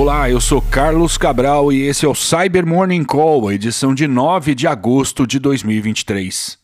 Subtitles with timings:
[0.00, 4.54] Olá, eu sou Carlos Cabral e esse é o Cyber Morning Call, edição de 9
[4.54, 6.56] de agosto de 2023.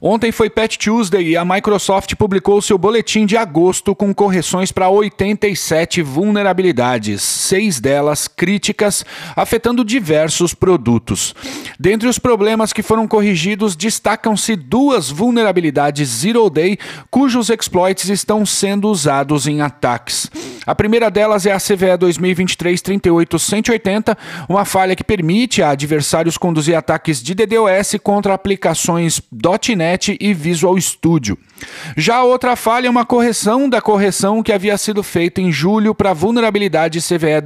[0.00, 4.88] Ontem foi Patch Tuesday e a Microsoft publicou seu boletim de agosto com correções para
[4.88, 9.04] 87 vulnerabilidades, seis delas críticas,
[9.36, 11.34] afetando diversos produtos.
[11.78, 16.78] Dentre os problemas que foram corrigidos, destacam-se duas vulnerabilidades Zero Day,
[17.10, 20.30] cujos exploits estão sendo usados em ataques.
[20.66, 24.14] A primeira delas é a CVE 2023-38180,
[24.48, 29.22] uma falha que permite a adversários conduzir ataques de DDoS contra aplicações
[29.76, 31.38] .NET e Visual Studio.
[31.96, 35.94] Já a outra falha é uma correção da correção que havia sido feita em julho
[35.94, 37.42] para a vulnerabilidade CVE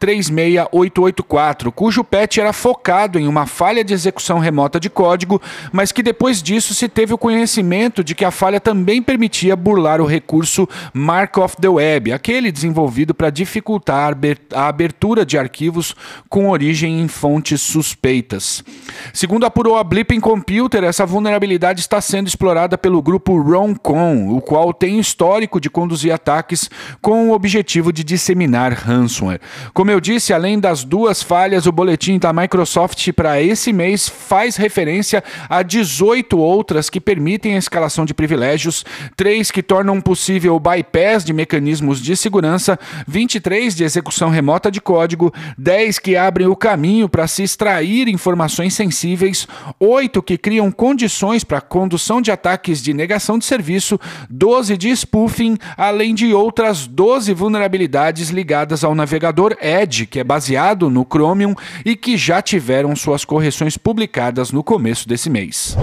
[0.00, 5.42] 2023-36884, cujo patch era focado em uma falha de execução remota de código,
[5.72, 10.00] mas que depois disso se teve o conhecimento de que a falha também permitia burlar
[10.00, 14.16] o recurso Mark of the Web, aquele desenvolvido para dificultar
[14.54, 15.94] a abertura de arquivos
[16.28, 18.64] com origem em fontes suspeitas.
[19.12, 24.72] Segundo apurou a Blipping Computer, essa vulnerabilidade está sendo explorada pelo grupo Roncon, o qual
[24.72, 26.70] tem histórico de conduzir ataques
[27.02, 29.40] com o objetivo de disseminar ransomware.
[29.74, 34.56] Como eu disse, além das duas falhas, o boletim da Microsoft para esse mês faz
[34.56, 38.84] referência a 18 outras que permitem a escalação de privilégios,
[39.16, 44.80] três que tornam possível o bypass de mecanismos de segurança, 23 de execução remota de
[44.80, 49.46] código, 10 que abrem o caminho para se extrair informações sensíveis,
[49.80, 54.94] 8 que criam condições para condução de ataques ataques de negação de serviço, 12 de
[54.94, 61.54] spoofing, além de outras 12 vulnerabilidades ligadas ao navegador Edge, que é baseado no Chromium
[61.84, 65.76] e que já tiveram suas correções publicadas no começo desse mês.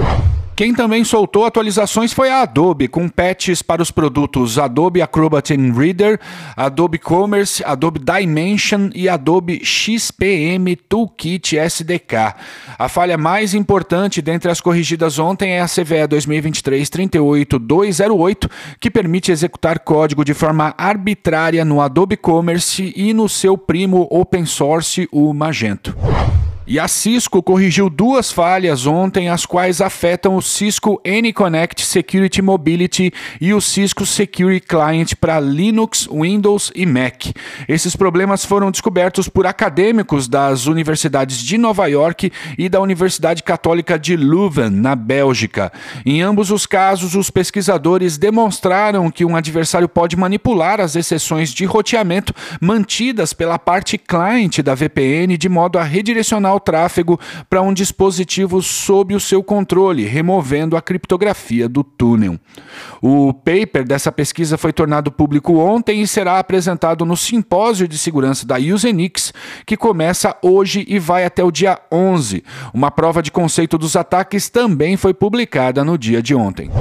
[0.56, 6.17] Quem também soltou atualizações foi a Adobe, com patches para os produtos Adobe Acrobat Reader,
[6.56, 12.35] Adobe Commerce, Adobe Dimension e Adobe XPM Toolkit SDK.
[12.79, 19.79] A falha mais importante dentre as corrigidas ontem é a CVE 2023-38208, que permite executar
[19.79, 25.94] código de forma arbitrária no Adobe Commerce e no seu primo open source, o Magento.
[26.68, 33.14] E a Cisco corrigiu duas falhas ontem, as quais afetam o Cisco AnyConnect Security Mobility
[33.40, 37.26] e o Cisco Security Client para Linux, Windows e Mac.
[37.70, 44.00] Esses problemas foram descobertos por acadêmicos das universidades de Nova York e da Universidade Católica
[44.00, 45.72] de Leuven, na Bélgica.
[46.03, 51.64] Em ambos os casos, os pesquisadores demonstraram que um adversário pode manipular as exceções de
[51.66, 57.73] roteamento mantidas pela parte client da VPN de modo a redirecionar o tráfego para um
[57.73, 62.39] dispositivo sob o seu controle, removendo a criptografia do túnel.
[63.01, 68.45] O paper dessa pesquisa foi tornado público ontem e será apresentado no simpósio de segurança
[68.45, 69.33] da Usenix,
[69.66, 72.43] que começa hoje e vai até o dia 11.
[72.73, 76.72] Uma prova de conceito dos ataques também foi publicada no dia de ontem.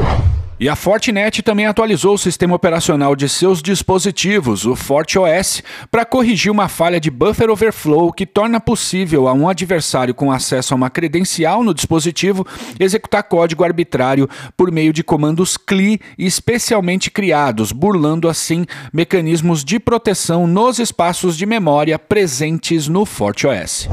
[0.59, 6.51] E a Fortinet também atualizou o sistema operacional de seus dispositivos, o FortiOS, para corrigir
[6.51, 10.89] uma falha de buffer overflow que torna possível a um adversário com acesso a uma
[10.89, 12.47] credencial no dispositivo
[12.79, 20.47] executar código arbitrário por meio de comandos CLI especialmente criados, burlando assim mecanismos de proteção
[20.47, 23.89] nos espaços de memória presentes no FortiOS.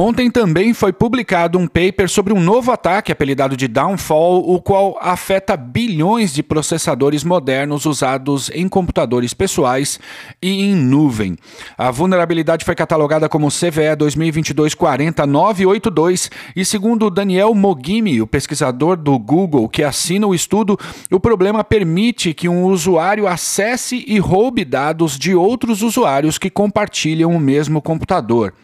[0.00, 4.96] Ontem também foi publicado um paper sobre um novo ataque apelidado de Downfall, o qual
[5.00, 9.98] afeta bilhões de processadores modernos usados em computadores pessoais
[10.40, 11.36] e em nuvem.
[11.76, 19.68] A vulnerabilidade foi catalogada como CVE 2022-40982 e, segundo Daniel Mogimi, o pesquisador do Google
[19.68, 20.78] que assina o estudo,
[21.10, 27.34] o problema permite que um usuário acesse e roube dados de outros usuários que compartilham
[27.34, 28.54] o mesmo computador.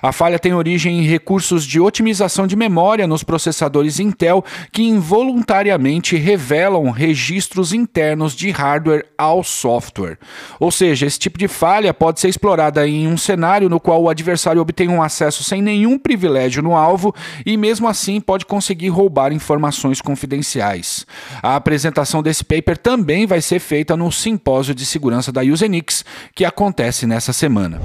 [0.00, 4.82] A falha tem origem origem em recursos de otimização de memória nos processadores Intel que
[4.82, 10.18] involuntariamente revelam registros internos de hardware ao software.
[10.60, 14.08] Ou seja, esse tipo de falha pode ser explorada em um cenário no qual o
[14.08, 17.14] adversário obtém um acesso sem nenhum privilégio no alvo
[17.46, 21.06] e, mesmo assim, pode conseguir roubar informações confidenciais.
[21.42, 26.04] A apresentação desse paper também vai ser feita no simpósio de segurança da Usenix,
[26.34, 27.80] que acontece nessa semana.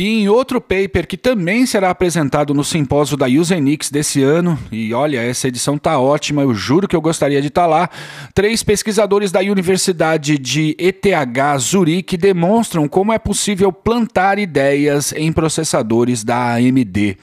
[0.00, 4.94] E em outro paper que também será apresentado no simpósio da Usenix desse ano, e
[4.94, 7.90] olha, essa edição tá ótima, eu juro que eu gostaria de estar tá lá,
[8.32, 11.04] três pesquisadores da Universidade de ETH
[11.58, 17.18] Zurique demonstram como é possível plantar ideias em processadores da AMD.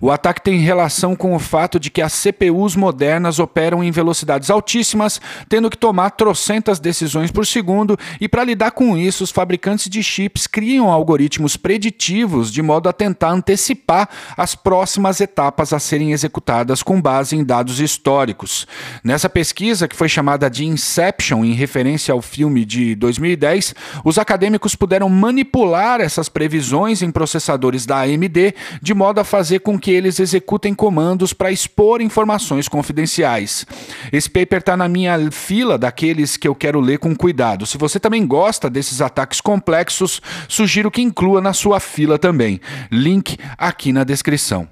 [0.00, 4.50] O ataque tem relação com o fato de que as CPUs modernas operam em velocidades
[4.50, 9.88] altíssimas, tendo que tomar trocentas decisões por segundo, e para lidar com isso, os fabricantes
[9.88, 12.15] de chips criam algoritmos preditivos
[12.50, 17.80] de modo a tentar antecipar as próximas etapas a serem executadas com base em dados
[17.80, 18.66] históricos.
[19.04, 23.74] Nessa pesquisa, que foi chamada de Inception, em referência ao filme de 2010,
[24.04, 29.78] os acadêmicos puderam manipular essas previsões em processadores da AMD de modo a fazer com
[29.78, 33.66] que eles executem comandos para expor informações confidenciais.
[34.12, 37.66] Esse paper está na minha fila daqueles que eu quero ler com cuidado.
[37.66, 41.80] Se você também gosta desses ataques complexos, sugiro que inclua na sua
[42.18, 42.60] também.
[42.90, 44.68] Link aqui na descrição.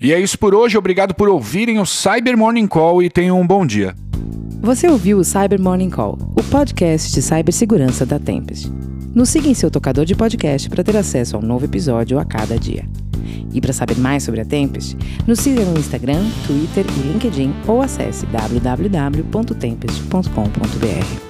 [0.00, 0.76] E é isso por hoje.
[0.76, 3.94] Obrigado por ouvirem o Cyber Morning Call e tenham um bom dia.
[4.60, 8.70] Você ouviu o Cyber Morning Call, o podcast de cibersegurança da Tempest.
[9.14, 12.24] Nos siga em seu tocador de podcast para ter acesso a um novo episódio a
[12.24, 12.84] cada dia.
[13.52, 14.96] E para saber mais sobre a Tempest,
[15.26, 21.25] nos siga no Instagram, Twitter e LinkedIn ou acesse www.tempest.com.br.